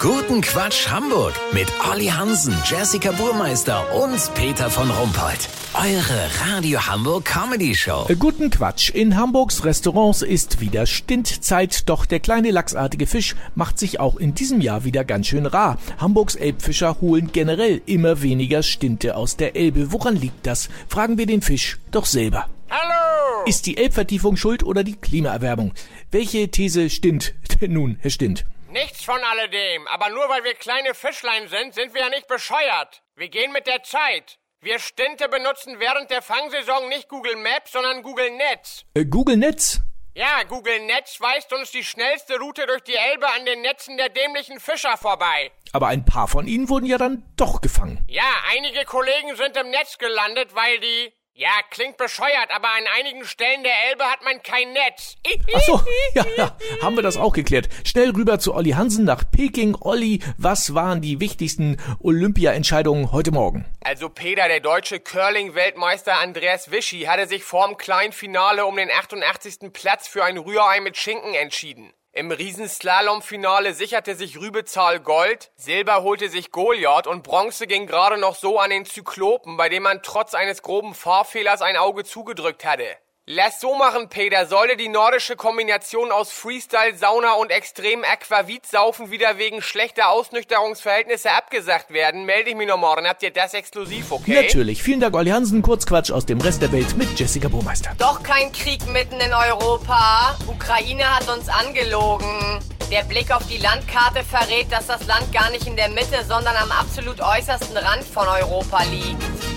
Guten 0.00 0.40
Quatsch 0.40 0.88
Hamburg 0.88 1.34
mit 1.52 1.70
Olli 1.92 2.06
Hansen, 2.06 2.54
Jessica 2.64 3.12
Burmeister 3.12 3.84
und 4.02 4.32
Peter 4.34 4.70
von 4.70 4.90
Rumpold. 4.90 5.46
Eure 5.74 6.30
Radio 6.48 6.86
Hamburg 6.86 7.26
Comedy 7.26 7.74
Show. 7.74 8.08
Guten 8.18 8.48
Quatsch. 8.48 8.88
In 8.88 9.18
Hamburgs 9.18 9.62
Restaurants 9.62 10.22
ist 10.22 10.58
wieder 10.62 10.86
Stintzeit, 10.86 11.86
doch 11.90 12.06
der 12.06 12.20
kleine 12.20 12.50
lachsartige 12.50 13.06
Fisch 13.06 13.36
macht 13.54 13.78
sich 13.78 14.00
auch 14.00 14.16
in 14.16 14.34
diesem 14.34 14.62
Jahr 14.62 14.84
wieder 14.84 15.04
ganz 15.04 15.26
schön 15.26 15.44
rar. 15.44 15.76
Hamburgs 15.98 16.34
Elbfischer 16.34 16.96
holen 17.02 17.30
generell 17.30 17.82
immer 17.84 18.22
weniger 18.22 18.62
Stinte 18.62 19.16
aus 19.16 19.36
der 19.36 19.54
Elbe. 19.54 19.92
Woran 19.92 20.16
liegt 20.16 20.46
das? 20.46 20.70
Fragen 20.88 21.18
wir 21.18 21.26
den 21.26 21.42
Fisch 21.42 21.78
doch 21.90 22.06
selber. 22.06 22.46
Hallo! 22.70 23.44
Ist 23.44 23.66
die 23.66 23.76
Elbvertiefung 23.76 24.38
schuld 24.38 24.62
oder 24.62 24.82
die 24.82 24.96
Klimaerwärmung? 24.96 25.72
Welche 26.10 26.48
These 26.48 26.88
stimmt 26.88 27.34
denn 27.60 27.74
nun, 27.74 27.98
Herr 28.00 28.10
Stint? 28.10 28.46
Nichts 28.70 29.02
von 29.02 29.20
alledem. 29.24 29.88
Aber 29.88 30.10
nur 30.10 30.28
weil 30.28 30.44
wir 30.44 30.54
kleine 30.54 30.94
Fischlein 30.94 31.48
sind, 31.48 31.74
sind 31.74 31.92
wir 31.92 32.02
ja 32.02 32.08
nicht 32.08 32.28
bescheuert. 32.28 33.02
Wir 33.16 33.28
gehen 33.28 33.50
mit 33.50 33.66
der 33.66 33.82
Zeit. 33.82 34.38
Wir 34.60 34.78
Stinte 34.78 35.28
benutzen 35.28 35.80
während 35.80 36.08
der 36.10 36.22
Fangsaison 36.22 36.88
nicht 36.88 37.08
Google 37.08 37.34
Maps, 37.34 37.72
sondern 37.72 38.02
Google 38.02 38.30
Netz. 38.30 38.84
Äh, 38.94 39.06
Google 39.06 39.38
Netz? 39.38 39.80
Ja, 40.14 40.44
Google 40.44 40.86
Netz 40.86 41.20
weist 41.20 41.52
uns 41.52 41.72
die 41.72 41.82
schnellste 41.82 42.38
Route 42.38 42.66
durch 42.66 42.82
die 42.82 42.94
Elbe 42.94 43.26
an 43.28 43.44
den 43.44 43.60
Netzen 43.62 43.96
der 43.96 44.08
dämlichen 44.08 44.60
Fischer 44.60 44.96
vorbei. 44.96 45.50
Aber 45.72 45.88
ein 45.88 46.04
paar 46.04 46.28
von 46.28 46.46
ihnen 46.46 46.68
wurden 46.68 46.86
ja 46.86 46.98
dann 46.98 47.24
doch 47.36 47.60
gefangen. 47.60 48.04
Ja, 48.08 48.30
einige 48.50 48.84
Kollegen 48.84 49.34
sind 49.34 49.56
im 49.56 49.70
Netz 49.70 49.98
gelandet, 49.98 50.54
weil 50.54 50.78
die... 50.78 51.12
Ja, 51.40 51.62
klingt 51.70 51.96
bescheuert, 51.96 52.50
aber 52.54 52.68
an 52.68 52.84
einigen 52.98 53.24
Stellen 53.24 53.62
der 53.62 53.72
Elbe 53.88 54.04
hat 54.04 54.22
man 54.22 54.42
kein 54.42 54.74
Netz. 54.74 55.16
Ach 55.54 55.60
so, 55.62 55.80
ja, 56.12 56.26
ja, 56.36 56.54
haben 56.82 56.96
wir 56.96 57.02
das 57.02 57.16
auch 57.16 57.32
geklärt. 57.32 57.70
Schnell 57.82 58.10
rüber 58.10 58.38
zu 58.38 58.54
Olli 58.54 58.72
Hansen 58.72 59.06
nach 59.06 59.24
Peking. 59.30 59.74
Olli, 59.80 60.20
was 60.36 60.74
waren 60.74 61.00
die 61.00 61.18
wichtigsten 61.18 61.78
Olympia-Entscheidungen 62.00 63.10
heute 63.10 63.30
Morgen? 63.30 63.64
Also 63.80 64.10
Peter, 64.10 64.48
der 64.48 64.60
deutsche 64.60 65.00
Curling-Weltmeister 65.00 66.18
Andreas 66.18 66.72
Wischi 66.72 67.04
hatte 67.04 67.26
sich 67.26 67.42
vorm 67.42 67.78
kleinen 67.78 68.12
Finale 68.12 68.66
um 68.66 68.76
den 68.76 68.90
88. 68.90 69.72
Platz 69.72 70.08
für 70.08 70.22
ein 70.22 70.36
Rührei 70.36 70.80
mit 70.80 70.98
Schinken 70.98 71.32
entschieden. 71.32 71.90
Im 72.12 72.32
Riesenslalom-Finale 72.32 73.72
sicherte 73.72 74.16
sich 74.16 74.40
Rübezahl 74.40 74.98
Gold, 74.98 75.52
Silber 75.54 76.02
holte 76.02 76.28
sich 76.28 76.50
Goliath 76.50 77.06
und 77.06 77.22
Bronze 77.22 77.68
ging 77.68 77.86
gerade 77.86 78.18
noch 78.18 78.34
so 78.34 78.58
an 78.58 78.70
den 78.70 78.84
Zyklopen, 78.84 79.56
bei 79.56 79.68
dem 79.68 79.84
man 79.84 80.02
trotz 80.02 80.34
eines 80.34 80.62
groben 80.62 80.94
Fahrfehlers 80.94 81.62
ein 81.62 81.76
Auge 81.76 82.02
zugedrückt 82.02 82.64
hatte. 82.64 82.96
Lass 83.32 83.60
so 83.60 83.76
machen, 83.76 84.08
Peter. 84.08 84.44
Sollte 84.46 84.76
die 84.76 84.88
nordische 84.88 85.36
Kombination 85.36 86.10
aus 86.10 86.32
Freestyle, 86.32 86.96
Sauna 86.96 87.34
und 87.34 87.52
extrem 87.52 88.02
Aquavit-Saufen 88.02 89.12
wieder 89.12 89.38
wegen 89.38 89.62
schlechter 89.62 90.08
Ausnüchterungsverhältnisse 90.08 91.30
abgesagt 91.30 91.92
werden, 91.92 92.24
melde 92.24 92.50
ich 92.50 92.56
mich 92.56 92.66
noch 92.66 92.76
morgen. 92.76 93.06
Habt 93.06 93.22
ihr 93.22 93.30
das 93.30 93.54
exklusiv, 93.54 94.10
okay? 94.10 94.42
Natürlich. 94.42 94.82
Vielen 94.82 94.98
Dank, 94.98 95.14
Olli 95.14 95.30
Hansen. 95.30 95.62
Kurzquatsch 95.62 96.10
aus 96.10 96.26
dem 96.26 96.40
Rest 96.40 96.60
der 96.60 96.72
Welt 96.72 96.96
mit 96.96 97.16
Jessica 97.16 97.46
Burmeister. 97.46 97.92
Doch 97.98 98.20
kein 98.24 98.50
Krieg 98.50 98.84
mitten 98.88 99.20
in 99.20 99.32
Europa. 99.32 100.36
Ukraine 100.48 101.04
hat 101.14 101.28
uns 101.28 101.48
angelogen. 101.48 102.58
Der 102.90 103.04
Blick 103.04 103.30
auf 103.30 103.46
die 103.46 103.58
Landkarte 103.58 104.24
verrät, 104.24 104.72
dass 104.72 104.88
das 104.88 105.06
Land 105.06 105.32
gar 105.32 105.52
nicht 105.52 105.68
in 105.68 105.76
der 105.76 105.88
Mitte, 105.90 106.24
sondern 106.26 106.56
am 106.56 106.72
absolut 106.72 107.20
äußersten 107.20 107.76
Rand 107.76 108.02
von 108.02 108.26
Europa 108.26 108.82
liegt. 108.90 109.49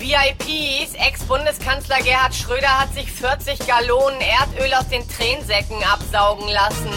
VIPs, 0.00 0.94
Ex-Bundeskanzler 0.94 1.98
Gerhard 2.02 2.34
Schröder 2.34 2.80
hat 2.80 2.94
sich 2.94 3.12
40 3.12 3.58
Gallonen 3.66 4.18
Erdöl 4.20 4.72
aus 4.72 4.88
den 4.88 5.06
Tränensäcken 5.06 5.76
absaugen 5.84 6.48
lassen. 6.48 6.90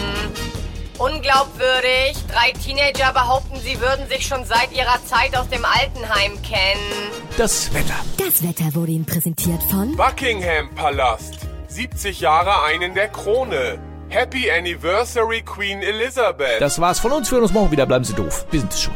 Unglaubwürdig, 0.96 2.16
drei 2.32 2.52
Teenager 2.52 3.12
behaupten, 3.12 3.60
sie 3.60 3.78
würden 3.78 4.08
sich 4.08 4.26
schon 4.26 4.44
seit 4.46 4.72
ihrer 4.72 5.04
Zeit 5.04 5.36
aus 5.36 5.48
dem 5.50 5.64
Altenheim 5.66 6.40
kennen. 6.42 7.10
Das 7.36 7.74
Wetter. 7.74 7.94
Das 8.16 8.42
Wetter 8.42 8.74
wurde 8.74 8.92
Ihnen 8.92 9.04
präsentiert 9.04 9.62
von 9.64 9.94
Buckingham 9.96 10.74
Palast. 10.74 11.40
70 11.68 12.20
Jahre 12.20 12.62
einen 12.64 12.94
der 12.94 13.08
Krone. 13.08 13.78
Happy 14.08 14.50
Anniversary 14.50 15.42
Queen 15.42 15.82
Elizabeth. 15.82 16.60
Das 16.60 16.80
war's 16.80 17.00
von 17.00 17.12
uns. 17.12 17.30
Wir 17.30 17.36
hören 17.36 17.42
uns 17.42 17.52
morgen 17.52 17.70
wieder. 17.70 17.84
Bleiben 17.84 18.04
Sie 18.04 18.14
doof. 18.14 18.46
Wir 18.50 18.60
sind 18.60 18.72
es 18.72 18.82
schon. 18.82 18.94